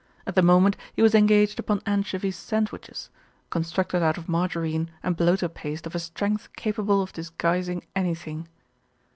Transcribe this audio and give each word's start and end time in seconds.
At 0.25 0.33
the 0.33 0.41
moment 0.41 0.77
he 0.95 1.03
was 1.03 1.13
engaged 1.13 1.59
upon 1.59 1.83
anchovy 1.85 2.31
sandwiches, 2.31 3.11
constructed 3.51 4.01
out 4.01 4.17
of 4.17 4.27
margarine 4.27 4.89
and 5.03 5.15
bloater 5.15 5.47
paste 5.47 5.85
of 5.85 5.93
a 5.93 5.99
strength 5.99 6.49
capa 6.57 6.81
ble 6.81 7.03
of 7.03 7.13
disguising 7.13 7.85
anything. 7.95 8.47